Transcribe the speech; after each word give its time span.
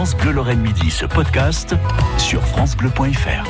France 0.00 0.16
Bleu 0.16 0.32
Lorraine 0.32 0.60
Midi, 0.60 0.90
ce 0.90 1.04
podcast 1.04 1.74
sur 2.16 2.42
francebleu.fr. 2.42 3.44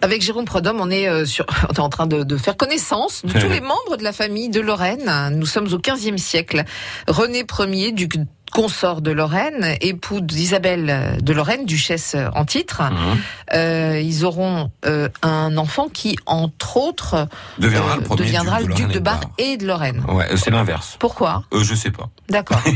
Avec 0.00 0.22
Jérôme 0.22 0.46
Prodhomme, 0.46 0.80
on 0.80 0.90
est, 0.90 1.06
euh, 1.06 1.26
sur, 1.26 1.44
on 1.68 1.74
est 1.74 1.80
en 1.80 1.90
train 1.90 2.06
de, 2.06 2.22
de 2.22 2.36
faire 2.38 2.56
connaissance 2.56 3.22
de 3.22 3.38
tous 3.38 3.50
les 3.50 3.60
membres 3.60 3.98
de 3.98 4.02
la 4.02 4.14
famille 4.14 4.48
de 4.48 4.62
Lorraine. 4.62 5.36
Nous 5.36 5.44
sommes 5.44 5.70
au 5.70 5.78
XVe 5.78 6.16
siècle. 6.16 6.64
René 7.08 7.44
Ier, 7.74 7.92
duc 7.92 8.16
consort 8.56 9.02
de 9.02 9.10
Lorraine, 9.10 9.76
époux 9.82 10.22
d'Isabelle 10.22 11.18
de 11.20 11.32
Lorraine, 11.34 11.66
duchesse 11.66 12.16
en 12.34 12.46
titre. 12.46 12.82
Mhm. 12.82 13.18
Euh, 13.52 14.00
ils 14.02 14.24
auront 14.24 14.70
euh, 14.86 15.10
un 15.20 15.58
enfant 15.58 15.88
qui, 15.92 16.16
entre 16.24 16.78
autres, 16.78 17.28
Deviendra 17.58 17.92
euh, 17.92 17.96
le 17.96 18.02
premier 18.02 18.22
deviendra 18.24 18.58
duc 18.62 18.66
de 18.66 18.68
le 18.68 18.74
duc 18.74 18.88
de 18.92 18.96
et 18.96 19.00
Bar 19.00 19.20
et 19.36 19.56
de 19.58 19.66
Lorraine. 19.66 20.02
Ouais, 20.08 20.24
euh, 20.32 20.36
c'est 20.38 20.50
l'inverse. 20.50 20.96
Pourquoi? 20.98 21.44
Euh, 21.52 21.62
je 21.62 21.74
sais 21.74 21.90
pas. 21.90 22.08
D'accord. 22.30 22.62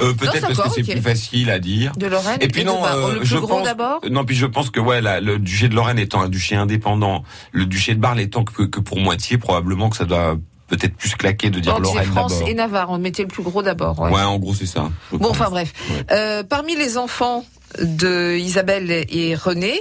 Euh, 0.00 0.14
Peut-être 0.14 0.54
parce 0.54 0.74
que 0.74 0.82
c'est 0.82 0.92
plus 0.92 1.02
facile 1.02 1.50
à 1.50 1.58
dire. 1.58 1.92
De 1.96 2.06
Lorraine 2.06 2.38
Et 2.40 2.48
puis 2.48 2.62
de 2.62 2.68
non, 2.68 2.80
Bar. 2.80 2.96
euh, 2.96 3.12
le 3.12 3.18
plus 3.18 3.26
je 3.26 3.36
gros 3.36 3.56
pense, 3.56 3.64
d'abord? 3.64 4.00
Non, 4.10 4.24
puis 4.24 4.36
je 4.36 4.46
pense 4.46 4.70
que 4.70 4.80
ouais, 4.80 5.00
le 5.02 5.38
duché 5.38 5.68
de 5.68 5.74
Lorraine 5.74 5.98
étant 5.98 6.22
un 6.22 6.28
duché 6.28 6.56
indépendant, 6.56 7.22
le 7.52 7.66
duché 7.66 7.94
de 7.94 8.00
Bar 8.00 8.14
n'étant 8.14 8.44
que, 8.44 8.62
que 8.62 8.80
pour 8.80 8.98
moitié, 8.98 9.36
probablement 9.36 9.90
que 9.90 9.96
ça 9.96 10.04
doit 10.04 10.36
peut-être 10.68 10.94
plus 10.96 11.14
claquer 11.16 11.50
de 11.50 11.58
dire 11.60 11.74
c'est 11.76 11.82
Lorraine 11.82 12.04
France 12.10 12.34
d'abord. 12.34 12.48
et 12.48 12.54
Navarre. 12.54 12.90
On 12.90 12.98
mettait 12.98 13.22
le 13.22 13.28
plus 13.28 13.42
gros 13.42 13.62
d'abord. 13.62 13.98
ouais. 13.98 14.10
Ouais, 14.12 14.22
en 14.22 14.38
gros 14.38 14.54
c'est 14.54 14.66
ça. 14.66 14.90
Bon, 15.10 15.18
pense. 15.18 15.30
enfin 15.30 15.50
bref. 15.50 15.72
Ouais. 15.90 16.04
Euh, 16.12 16.42
parmi 16.44 16.76
les 16.76 16.96
enfants 16.98 17.44
de 17.80 18.36
Isabelle 18.36 19.06
et 19.08 19.34
René, 19.34 19.80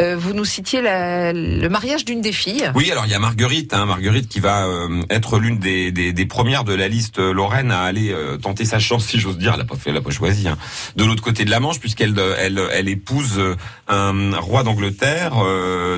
euh, 0.00 0.14
vous 0.16 0.34
nous 0.34 0.44
citiez 0.44 0.80
le 0.82 1.68
mariage 1.68 2.04
d'une 2.04 2.20
des 2.20 2.32
filles. 2.32 2.70
Oui, 2.74 2.90
alors 2.90 3.06
il 3.06 3.12
y 3.12 3.14
a 3.14 3.18
Marguerite, 3.18 3.72
hein, 3.72 3.86
Marguerite 3.86 4.28
qui 4.28 4.40
va 4.40 4.66
euh, 4.66 5.02
être 5.08 5.38
l'une 5.38 5.58
des, 5.58 6.26
premières 6.26 6.64
de 6.64 6.74
la 6.74 6.88
liste 6.88 7.18
euh, 7.18 7.32
Lorraine 7.32 7.70
à 7.70 7.82
aller 7.82 8.14
tenter 8.42 8.64
sa 8.64 8.78
chance, 8.78 9.06
si 9.06 9.18
j'ose 9.18 9.38
dire. 9.38 9.52
Elle 9.54 9.62
a 9.62 9.64
pas 9.64 9.76
fait, 9.76 9.90
elle 9.90 9.96
a 9.96 10.02
pas 10.02 10.10
choisi. 10.10 10.48
Hein, 10.48 10.58
de 10.96 11.04
l'autre 11.04 11.22
côté 11.22 11.44
de 11.44 11.50
la 11.50 11.60
Manche, 11.60 11.80
puisqu'elle 11.80 12.14
elle, 12.38 12.88
épouse 12.88 13.40
un 13.88 14.38
roi 14.38 14.62
d'Angleterre 14.62 15.34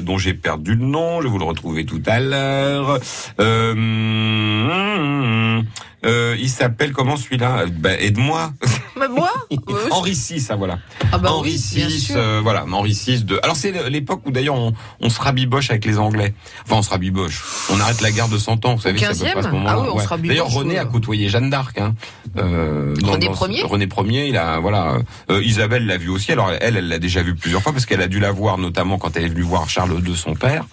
dont 0.02 0.18
j'ai 0.18 0.34
perdu 0.34 0.74
le 0.74 0.84
nom. 0.84 1.20
Je 1.20 1.26
vais 1.26 1.30
vous 1.30 1.38
le 1.38 1.44
retrouver 1.44 1.84
tout 1.84 2.02
à 2.06 2.20
l'heure. 2.20 3.00
Euh, 3.41 5.62
euh, 6.04 6.36
il 6.38 6.48
s'appelle 6.48 6.92
comment 6.92 7.16
celui-là? 7.16 7.66
Bah, 7.66 7.94
Aide-moi. 7.98 8.52
Mais 8.98 9.08
moi 9.08 9.30
Euh, 9.70 9.88
Henri 9.91 10.12
VI, 10.12 10.41
ça 10.41 10.56
voilà. 10.56 10.78
ah 11.12 11.18
bah 11.18 11.30
Henri 11.30 11.50
oui, 11.52 11.82
VI, 11.82 12.08
euh, 12.16 12.41
voilà, 12.42 12.64
Henri 12.70 12.92
VI 12.92 13.22
de. 13.24 13.38
Alors 13.42 13.54
c'est 13.56 13.88
l'époque 13.91 14.22
où 14.24 14.30
d'ailleurs 14.30 14.54
on, 14.54 14.72
on 15.00 15.10
se 15.10 15.20
rabiboche 15.20 15.70
avec 15.70 15.84
les 15.84 15.98
Anglais. 15.98 16.32
Enfin, 16.64 16.77
on 16.77 16.82
se 16.82 16.88
rabiboche. 16.91 17.42
On 17.70 17.78
arrête 17.80 18.00
la 18.00 18.10
guerre 18.10 18.28
de 18.28 18.38
100 18.38 18.64
ans, 18.64 18.74
vous 18.76 18.80
savez, 18.80 18.98
c'est 18.98 19.04
à 19.06 19.10
peu 19.10 19.16
près 19.19 19.26
à 19.38 19.42
ce 19.42 19.48
15e? 19.48 19.52
moment-là. 19.52 19.74
Ah 19.76 19.80
oui, 19.82 19.88
on 19.92 19.98
se 19.98 20.08
rabiboche, 20.08 20.28
D'ailleurs, 20.28 20.50
René 20.50 20.78
a 20.78 20.84
côtoyé 20.86 21.28
Jeanne 21.28 21.50
d'Arc. 21.50 21.78
Hein. 21.78 21.94
Euh, 22.38 22.94
René 23.04 23.26
Ier 23.26 23.62
René 23.64 23.88
Ier, 24.08 24.28
il 24.28 24.36
a 24.36 24.58
voilà. 24.58 24.98
euh, 25.30 25.42
Isabelle 25.44 25.86
l'a 25.86 25.98
vu 25.98 26.08
aussi. 26.08 26.32
Alors 26.32 26.50
elle, 26.60 26.76
elle 26.76 26.88
l'a 26.88 26.98
déjà 26.98 27.22
vu 27.22 27.34
plusieurs 27.34 27.62
fois 27.62 27.72
parce 27.72 27.84
qu'elle 27.86 28.02
a 28.02 28.08
dû 28.08 28.20
la 28.20 28.30
voir 28.32 28.56
notamment 28.58 28.96
quand 28.98 29.16
elle 29.16 29.24
est 29.24 29.28
venue 29.28 29.42
voir 29.42 29.69
Charles 29.69 30.02
II, 30.06 30.16
son 30.16 30.34
père. 30.34 30.64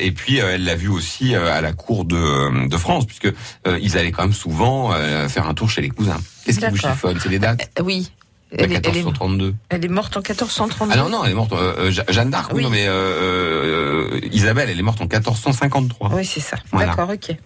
Et 0.00 0.10
puis 0.12 0.38
elle 0.38 0.64
l'a 0.64 0.74
vu 0.74 0.88
aussi 0.88 1.34
à 1.34 1.60
la 1.60 1.72
cour 1.72 2.04
de, 2.04 2.66
de 2.68 2.76
France, 2.76 3.06
puisque 3.06 3.32
ils 3.80 3.96
allaient 3.98 4.10
quand 4.12 4.22
même 4.24 4.32
souvent 4.32 4.92
faire 5.28 5.46
un 5.48 5.54
tour 5.54 5.70
chez 5.70 5.82
les 5.82 5.90
cousins. 5.90 6.18
Qu'est-ce 6.46 6.60
qui 6.60 6.66
vous 6.70 6.76
chiffonne 6.76 7.18
C'est 7.20 7.28
les 7.28 7.38
dates 7.38 7.68
Euh, 7.78 7.82
oui. 7.82 8.10
Elle 8.52 8.60
est, 8.72 8.76
elle, 8.76 8.86
est, 8.96 9.02
1432. 9.02 9.54
elle 9.70 9.84
est 9.84 9.88
morte 9.88 10.16
en 10.16 10.20
1432. 10.20 10.94
Ah 10.94 11.02
non, 11.02 11.08
non, 11.08 11.24
elle 11.24 11.32
est 11.32 11.34
morte. 11.34 11.52
euh, 11.52 11.74
euh, 11.78 11.90
Je- 11.90 12.02
Jeanne 12.12 12.30
d'Arc, 12.30 12.52
oui. 12.54 12.62
Non, 12.62 12.70
mais 12.70 12.86
euh, 12.86 12.92
euh, 12.92 14.20
Isabelle, 14.32 14.70
elle 14.70 14.78
est 14.78 14.82
morte 14.82 15.00
en 15.00 15.06
1453. 15.06 16.12
Oui, 16.14 16.24
c'est 16.24 16.38
ça. 16.40 16.56
Voilà. 16.70 16.90
D'accord, 16.94 17.10
ok. 17.10 17.36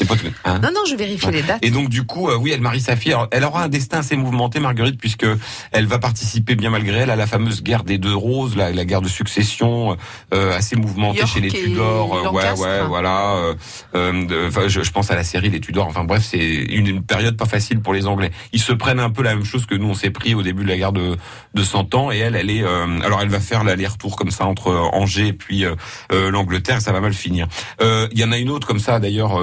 C'est 0.00 0.08
pas 0.08 0.16
tout- 0.16 0.26
hein 0.46 0.58
Non, 0.62 0.70
non, 0.74 0.80
je 0.88 0.94
vérifie 0.96 1.30
les 1.30 1.42
dates. 1.42 1.58
et 1.62 1.70
donc 1.70 1.90
du 1.90 2.04
coup, 2.04 2.28
euh, 2.30 2.36
oui, 2.36 2.52
elle 2.54 2.62
marie 2.62 2.80
sa 2.80 2.96
fille. 2.96 3.12
Alors, 3.12 3.28
elle 3.32 3.44
aura 3.44 3.64
un 3.64 3.68
destin 3.68 3.98
assez 3.98 4.16
mouvementé, 4.16 4.58
Marguerite, 4.60 4.98
puisque 4.98 5.26
elle 5.72 5.84
va 5.86 5.98
participer 5.98 6.54
bien 6.54 6.70
malgré 6.70 7.00
elle 7.00 7.10
à 7.10 7.16
la 7.16 7.26
fameuse 7.26 7.62
guerre 7.62 7.84
des 7.84 7.98
deux 7.98 8.14
roses, 8.14 8.56
la, 8.56 8.72
la 8.72 8.84
guerre 8.86 9.02
de 9.02 9.08
succession, 9.08 9.96
euh, 10.32 10.56
assez 10.56 10.74
mouvementée 10.76 11.18
York 11.18 11.30
chez 11.34 11.40
les 11.40 11.50
Tudors. 11.50 12.14
euh, 12.16 12.22
ouais, 12.30 12.42
ouais, 12.62 12.86
voilà. 12.88 13.34
euh, 13.36 13.54
euh, 13.94 14.68
je, 14.68 14.82
je 14.82 14.90
pense 14.90 15.10
à 15.10 15.16
la 15.16 15.24
série 15.24 15.50
Les 15.50 15.60
Tudors. 15.60 15.86
Enfin 15.86 16.04
bref, 16.04 16.22
c'est 16.24 16.38
une, 16.38 16.86
une 16.86 17.02
période 17.02 17.36
pas 17.36 17.44
facile 17.46 17.80
pour 17.80 17.92
les 17.92 18.06
Anglais. 18.06 18.30
Ils 18.52 18.60
se 18.60 18.72
prennent 18.72 19.00
un 19.00 19.10
peu 19.10 19.22
la 19.22 19.34
même 19.34 19.44
chose 19.44 19.66
que 19.66 19.74
nous 19.74 19.88
on 19.88 19.94
s'est 19.94 20.10
pris 20.10 20.34
au 20.34 20.42
début 20.42 20.62
de 20.64 20.68
la 20.68 20.76
guerre 20.78 20.92
de, 20.92 21.16
de 21.54 21.62
100 21.62 21.94
ans. 21.94 22.10
Et 22.10 22.18
elle, 22.18 22.36
elle 22.36 22.48
est, 22.50 22.62
euh, 22.62 23.00
alors 23.04 23.20
elle 23.20 23.28
va 23.28 23.40
faire 23.40 23.64
l'aller-retour 23.64 24.16
comme 24.16 24.30
ça 24.30 24.46
entre 24.46 24.70
Angers 24.92 25.28
et 25.28 25.32
puis 25.34 25.64
l'Angleterre. 26.10 26.80
Ça 26.80 26.92
va 26.92 27.00
mal 27.00 27.12
finir. 27.12 27.46
Euh, 27.80 28.08
Il 28.12 28.18
y 28.18 28.24
en 28.24 28.32
a 28.32 28.38
une 28.38 28.50
autre 28.50 28.66
comme 28.66 28.78
ça 28.78 28.98
d'ailleurs. 29.00 29.38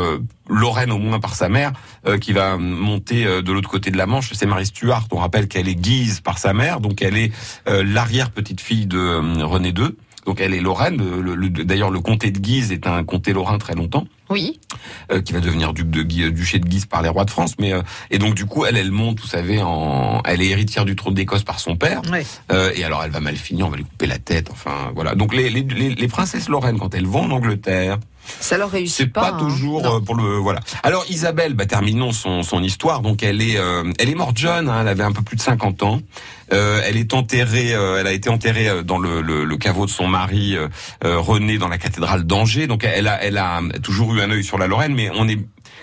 Euh, 0.50 0.54
Lorraine 0.56 0.92
au 0.92 0.98
moins 0.98 1.20
par 1.20 1.36
sa 1.36 1.50
mère, 1.50 1.74
euh, 2.06 2.18
qui 2.18 2.34
va 2.34 2.58
monter 2.58 3.26
euh, 3.26 3.42
de 3.42 3.52
l'autre 3.52 3.70
côté 3.70 3.92
de 3.92 3.98
la 3.98 4.06
Manche, 4.06 4.32
c'est 4.34 4.46
Marie 4.46 4.66
Stuart. 4.66 5.06
On 5.12 5.18
rappelle 5.18 5.48
qu'elle 5.48 5.68
est 5.68 5.76
Guise 5.76 6.20
par 6.22 6.38
sa 6.38 6.54
mère, 6.54 6.80
donc 6.80 7.02
elle 7.02 7.18
est 7.18 7.32
euh, 7.68 7.84
l'arrière 7.86 8.32
petite 8.32 8.62
fille 8.62 8.86
de 8.86 8.98
euh, 8.98 9.46
René 9.46 9.70
II. 9.70 9.96
Donc 10.26 10.42
elle 10.42 10.54
est 10.54 10.60
Lorraine. 10.60 10.98
Le- 11.22 11.50
D'ailleurs, 11.50 11.90
le 11.90 12.02
comté 12.02 12.32
de 12.32 12.40
Guise 12.40 12.74
est 12.74 12.86
un 12.86 13.06
comté 13.06 13.32
lorrain 13.32 13.58
très 13.60 13.76
longtemps 13.76 14.06
Oui. 14.30 14.60
euh, 15.10 15.22
qui 15.22 15.32
va 15.32 15.40
devenir 15.40 15.72
duc 15.72 15.90
de 15.90 16.04
Guise, 16.04 16.34
duché 16.34 16.60
de 16.60 16.68
Guise 16.68 16.86
par 16.86 17.02
les 17.02 17.08
rois 17.08 17.24
de 17.24 17.30
France. 17.30 17.54
Mais 17.60 17.72
euh, 17.74 17.82
et 18.12 18.18
donc 18.18 18.36
du 18.36 18.46
coup, 18.46 18.66
elle, 18.66 18.76
elle 18.76 18.92
monte, 18.92 19.22
vous 19.22 19.28
savez, 19.28 19.62
en, 19.62 20.22
elle 20.26 20.42
est 20.42 20.48
héritière 20.50 20.84
du 20.84 20.98
trône 20.98 21.14
d'Écosse 21.14 21.44
par 21.44 21.62
son 21.62 21.78
père. 21.78 22.02
Ouais. 22.12 22.26
Euh, 22.52 22.72
et 22.76 22.84
alors, 22.84 23.04
elle 23.06 23.12
va 23.12 23.22
mal 23.22 23.38
finir, 23.38 23.68
on 23.68 23.70
va 23.70 23.78
lui 23.78 23.86
couper 23.86 24.06
la 24.06 24.18
tête. 24.20 24.50
Enfin, 24.52 24.92
voilà. 24.94 25.16
Donc 25.16 25.34
les, 25.34 25.50
les, 25.50 25.62
les, 25.62 25.96
les 25.96 26.08
princesses 26.10 26.50
Lorraine, 26.50 26.78
quand 26.78 26.94
elles 26.94 27.08
vont 27.08 27.22
en 27.24 27.32
Angleterre, 27.32 27.98
Ça 28.40 28.58
leur 28.58 28.70
réussit 28.72 28.98
c'est 28.98 29.08
pas. 29.08 29.32
pas, 29.32 29.38
hein. 29.38 29.40
toujours 29.40 29.82
Non. 29.84 29.98
euh, 29.98 30.00
pour 30.00 30.16
le 30.16 30.38
voilà. 30.38 30.60
Alors 30.84 31.06
Isabelle, 31.10 31.54
bah, 31.54 31.66
terminons 31.66 32.12
son, 32.12 32.44
son 32.44 32.62
histoire. 32.64 33.02
Donc 33.02 33.24
elle 33.24 33.42
est 33.42 33.58
euh, 33.58 33.92
elle 34.00 34.10
est 34.10 34.16
morte 34.16 34.38
jeune. 34.38 34.70
hein, 34.70 34.80
elle 34.82 34.88
avait 34.88 35.04
un 35.04 35.12
peu 35.12 35.22
plus 35.22 35.38
de 35.38 35.42
50 35.42 35.84
ans. 35.84 36.02
Euh, 36.54 36.82
elle 36.86 36.98
est 36.98 37.14
enterrée. 37.14 37.74
euh, 37.74 37.98
elle 38.00 38.08
a 38.08 38.12
été 38.14 38.30
enterrée 38.30 38.70
euh, 38.70 38.82
dans 38.84 38.98
le, 39.00 39.22
le, 39.22 39.44
le 39.44 39.58
caveau 39.58 39.86
de 39.86 39.92
son 39.92 40.08
mari 40.08 40.56
euh, 40.56 40.68
René 41.20 41.58
dans 41.58 41.68
la 41.68 41.78
cathédrale 41.78 42.24
d'Angers. 42.24 42.68
Donc 42.68 42.84
elle 42.84 43.08
a 43.08 43.22
elle 43.24 43.38
a 43.38 43.62
toujours 43.84 44.14
eu 44.16 44.22
un 44.22 44.32
œil 44.32 44.44
sur 44.44 44.58
la 44.58 44.68
Lorraine, 44.68 44.94
mais 44.96 45.10
on 45.14 45.28
est 45.28 45.40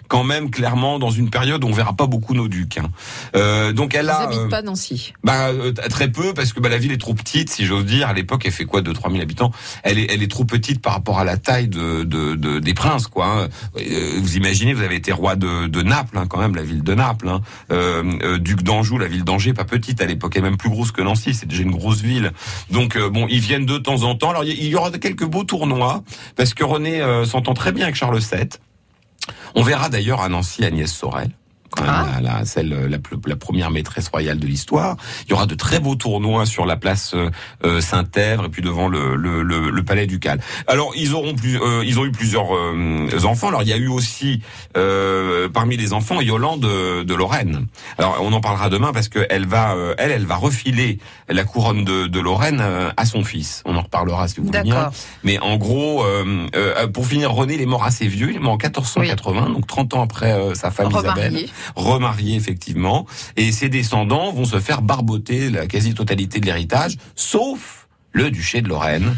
quand 0.08 0.24
même 0.24 0.50
clairement 0.50 0.98
dans 0.98 1.10
une 1.10 1.30
période 1.30 1.64
où 1.64 1.68
on 1.68 1.72
verra 1.72 1.92
pas 1.94 2.06
beaucoup 2.06 2.34
nos 2.34 2.48
ducs. 2.48 2.78
hein. 2.78 2.88
Euh, 3.36 3.72
donc 3.72 3.94
elle 3.94 4.06
Ils 4.06 4.10
a 4.10 4.30
euh, 4.30 4.48
pas 4.48 4.62
Nancy. 4.62 5.12
bah 5.24 5.48
euh, 5.48 5.72
très 5.72 6.10
peu 6.10 6.34
parce 6.34 6.52
que 6.52 6.60
bah, 6.60 6.68
la 6.68 6.78
ville 6.78 6.92
est 6.92 7.00
trop 7.00 7.14
petite 7.14 7.50
si 7.50 7.64
j'ose 7.66 7.84
dire. 7.84 8.08
À 8.08 8.12
l'époque, 8.12 8.42
elle 8.44 8.52
fait 8.52 8.64
quoi, 8.64 8.80
2 8.82 8.92
trois 8.92 9.10
mille 9.10 9.22
habitants? 9.22 9.50
Elle 9.82 9.98
est 9.98 10.12
elle 10.12 10.22
est 10.22 10.30
trop 10.30 10.44
petite 10.44 10.80
par 10.82 10.92
rapport 10.92 11.18
à 11.18 11.24
la 11.24 11.36
taille 11.36 11.68
de, 11.68 12.02
de, 12.04 12.34
de- 12.34 12.58
des 12.58 12.74
princes 12.74 13.06
quoi. 13.06 13.26
hein. 13.26 13.48
Euh, 13.78 14.18
vous 14.20 14.36
imaginez, 14.36 14.74
vous 14.74 14.82
avez 14.82 14.96
été 14.96 15.12
roi 15.12 15.36
de, 15.36 15.66
de 15.66 15.82
Naples 15.82 16.18
hein, 16.18 16.26
quand 16.28 16.38
même, 16.38 16.54
la 16.54 16.62
ville 16.62 16.82
de 16.82 16.94
Naples. 16.94 17.28
Hein. 17.28 17.40
Euh, 17.72 18.02
euh, 18.22 18.38
duc 18.38 18.62
d'Anjou, 18.62 18.98
la 18.98 19.06
ville 19.08 19.24
d'Angers, 19.24 19.54
pas 19.54 19.64
petite 19.64 20.00
à 20.00 20.06
l'époque, 20.06 20.32
elle 20.36 20.40
est 20.44 20.50
même 20.50 20.56
plus 20.58 20.70
grosse 20.70 20.92
que 20.92 21.02
Nancy. 21.02 21.34
C'est 21.34 21.46
déjà 21.46 21.62
une 21.62 21.70
grosse 21.72 22.00
ville. 22.02 22.32
Donc 22.70 22.98
bon, 22.98 23.26
ils 23.30 23.40
viennent 23.40 23.66
de 23.66 23.78
temps 23.78 24.02
en 24.02 24.14
temps. 24.14 24.30
Alors 24.30 24.44
il 24.44 24.52
y- 24.52 24.68
y 24.68 24.74
aura 24.76 24.90
quelques 24.90 25.24
beaux 25.24 25.44
tournois 25.44 26.02
parce 26.36 26.54
que 26.54 26.62
René 26.64 27.00
euh, 27.00 27.24
s'entend 27.24 27.54
très 27.54 27.72
bien 27.72 27.84
avec 27.84 27.96
Charles 27.96 28.18
VII. 28.18 28.48
On 29.54 29.62
verra 29.62 29.88
d'ailleurs 29.88 30.20
à 30.20 30.28
Nancy 30.28 30.64
Agnès 30.64 30.92
Sorel. 30.92 31.30
Quand 31.70 31.82
même, 31.82 31.92
Ah. 31.92 32.20
la, 32.20 32.38
la- 32.38 32.44
celle, 32.44 32.68
la, 32.88 32.98
plus- 32.98 33.16
la 33.26 33.34
première 33.36 33.70
maîtresse 33.70 34.08
royale 34.08 34.38
de 34.38 34.46
l'histoire. 34.46 34.96
Il 35.26 35.30
y 35.30 35.32
aura 35.32 35.46
de 35.46 35.54
très 35.56 35.80
beaux 35.80 35.96
tournois 35.96 36.46
sur 36.46 36.66
la 36.66 36.76
place 36.76 37.12
euh, 37.14 37.30
euh, 37.64 37.80
Saint-Èvre 37.80 38.44
et 38.44 38.48
puis 38.48 38.62
devant 38.62 38.86
le, 38.86 39.16
le, 39.16 39.42
le, 39.42 39.70
le 39.70 39.82
palais 39.84 40.06
ducal. 40.06 40.40
Alors 40.68 40.92
ils 40.94 41.14
auront 41.14 41.34
plus, 41.34 41.60
euh, 41.60 41.82
ils 41.84 41.98
ont 41.98 42.04
eu 42.04 42.12
plusieurs 42.12 42.54
euh, 42.54 43.08
enfants. 43.24 43.48
Alors 43.48 43.62
il 43.62 43.68
y 43.68 43.72
a 43.72 43.76
eu 43.76 43.88
aussi 43.88 44.40
euh, 44.76 45.48
parmi 45.48 45.76
les 45.76 45.92
enfants 45.92 46.20
Yolande 46.20 46.60
de, 46.60 47.02
de 47.02 47.14
Lorraine. 47.14 47.66
Alors 47.98 48.18
on 48.20 48.32
en 48.32 48.40
parlera 48.40 48.68
demain 48.70 48.92
parce 48.92 49.08
que 49.08 49.26
elle 49.30 49.46
va, 49.46 49.74
euh, 49.74 49.94
elle, 49.98 50.10
elle 50.12 50.26
va 50.26 50.36
refiler 50.36 50.98
la 51.28 51.44
couronne 51.44 51.84
de, 51.84 52.06
de 52.06 52.20
Lorraine 52.20 52.60
euh, 52.60 52.90
à 52.96 53.04
son 53.06 53.24
fils. 53.24 53.62
On 53.64 53.76
en 53.76 53.82
reparlera 53.82 54.28
si 54.28 54.36
vous 54.40 54.46
voulez 54.46 54.62
bien. 54.62 54.90
Mais 55.24 55.38
en 55.40 55.56
gros, 55.56 56.04
euh, 56.04 56.46
euh, 56.54 56.86
pour 56.88 57.06
finir, 57.06 57.32
René, 57.32 57.54
il 57.54 57.60
est 57.62 57.66
mort 57.66 57.84
assez 57.84 58.06
vieux. 58.06 58.30
Il 58.30 58.36
est 58.36 58.40
mort 58.40 58.52
en 58.52 58.58
1480, 58.58 59.50
donc 59.50 59.66
30 59.66 59.94
ans 59.94 60.02
après 60.02 60.32
euh, 60.32 60.54
sa 60.54 60.70
femme 60.70 60.90
Isabelle 60.90 61.46
Remarié. 61.74 61.94
remarié 61.94 62.36
effectivement, 62.36 63.06
et 63.36 63.52
ses 63.52 63.68
descendants 63.68 64.32
vont 64.32 64.44
se 64.44 64.60
faire 64.60 64.82
barboter 64.82 65.50
la 65.50 65.66
quasi-totalité 65.66 66.40
de 66.40 66.46
l'héritage, 66.46 66.96
sauf 67.14 67.88
le 68.12 68.30
duché 68.30 68.62
de 68.62 68.68
Lorraine, 68.68 69.16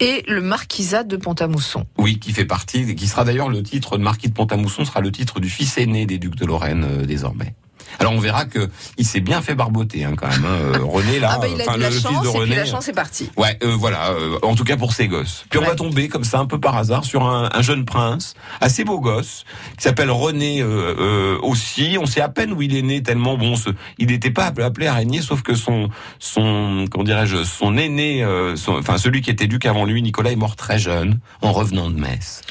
Et 0.00 0.22
le 0.28 0.40
marquisat 0.40 1.02
de 1.02 1.16
Pont-à-Mousson. 1.16 1.84
oui, 1.98 2.18
qui 2.20 2.32
fait 2.32 2.44
partie, 2.44 2.94
qui 2.94 3.08
sera 3.08 3.24
d'ailleurs 3.24 3.48
le 3.48 3.62
titre 3.62 3.98
de 3.98 4.02
marquis 4.02 4.28
de 4.28 4.34
Pont-à-Mousson, 4.34 4.84
sera 4.84 5.00
le 5.00 5.10
titre 5.10 5.40
du 5.40 5.48
fils 5.48 5.76
aîné 5.78 6.06
des 6.06 6.18
ducs 6.18 6.36
de 6.36 6.46
Lorraine 6.46 6.84
euh, 6.84 7.04
désormais. 7.04 7.54
Alors 7.98 8.12
on 8.12 8.18
verra 8.20 8.44
que 8.44 8.68
il 8.96 9.06
s'est 9.06 9.20
bien 9.20 9.42
fait 9.42 9.54
barboter 9.54 10.04
hein, 10.04 10.14
quand 10.16 10.28
même. 10.28 10.44
hein, 10.44 10.58
euh, 10.76 10.78
René 10.84 11.18
là, 11.18 11.30
ah 11.34 11.38
bah 11.38 11.48
il 11.48 11.60
a 11.60 11.64
eu 11.64 11.78
la 11.80 11.88
le 11.88 11.94
fils 11.94 12.02
chance 12.02 12.22
de 12.22 12.28
et 12.28 12.30
puis 12.32 12.40
René. 12.40 12.56
la 12.56 12.64
chance 12.64 12.88
est 12.88 12.92
partie. 12.92 13.30
Ouais, 13.36 13.58
euh, 13.62 13.74
voilà. 13.78 14.10
euh, 14.10 14.38
en 14.42 14.54
tout 14.54 14.64
cas 14.64 14.76
pour 14.76 14.92
ses 14.92 15.08
gosses. 15.08 15.44
Puis 15.50 15.58
on 15.58 15.62
Ouais. 15.62 15.68
va 15.68 15.74
tomber 15.74 16.08
comme 16.08 16.24
ça 16.24 16.38
un 16.38 16.46
peu 16.46 16.58
par 16.60 16.76
hasard 16.76 17.04
sur 17.04 17.24
un, 17.26 17.48
un 17.52 17.62
jeune 17.62 17.84
prince 17.84 18.34
assez 18.60 18.84
beau 18.84 19.00
gosse 19.00 19.44
qui 19.76 19.82
s'appelle 19.84 20.10
René 20.10 20.60
euh, 20.62 20.94
euh, 20.98 21.38
aussi. 21.42 21.96
On 22.00 22.06
sait 22.06 22.20
à 22.20 22.28
peine 22.28 22.52
où 22.52 22.62
il 22.62 22.76
est 22.76 22.82
né 22.82 23.02
tellement 23.02 23.36
bon. 23.36 23.56
Ce, 23.56 23.70
il 23.98 24.08
n'était 24.08 24.30
pas 24.30 24.44
appelé, 24.46 24.66
appelé 24.66 24.86
araignée, 24.86 25.20
sauf 25.20 25.42
que 25.42 25.54
son 25.54 25.88
son 26.18 26.84
comment 26.90 27.04
dirais-je 27.04 27.44
son 27.44 27.76
aîné, 27.76 28.22
euh, 28.22 28.56
son- 28.56 28.78
enfin 28.78 28.98
celui 28.98 29.20
qui 29.22 29.30
était 29.30 29.46
duc 29.46 29.66
avant 29.66 29.84
lui, 29.84 30.02
Nicolas 30.02 30.30
est 30.32 30.36
mort 30.36 30.56
très 30.56 30.78
jeune 30.78 31.18
en 31.42 31.52
revenant 31.52 31.90
de 31.90 31.98
Metz. 31.98 32.42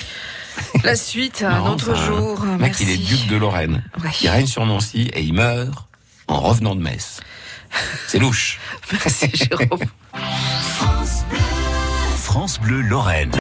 La 0.84 0.96
suite, 0.96 1.44
un 1.44 1.66
autre 1.66 1.96
jour. 1.96 2.42
Le 2.44 2.52
mec, 2.52 2.60
Merci. 2.62 2.84
il 2.84 2.90
est 2.90 2.98
duc 2.98 3.28
de 3.28 3.36
Lorraine. 3.38 3.84
Ouais. 4.04 4.10
Il 4.22 4.30
règne 4.30 4.48
sur 4.48 4.66
Nancy 4.66 5.10
et 5.14 5.22
il 5.22 5.34
meurt 5.34 5.88
en 6.28 6.40
revenant 6.42 6.76
de 6.76 6.82
Metz. 6.82 7.20
C'est 8.08 8.20
louche. 8.20 8.60
Merci 8.92 9.30
Jérôme. 9.34 9.80
France 12.18 12.60
Bleu 12.60 12.82
Lorraine. 12.82 13.32